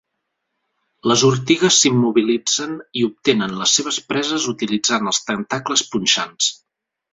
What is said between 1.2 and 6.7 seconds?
ortigues s'immobilitzen i obtenen les seves preses utilitzant els tentacles punxants.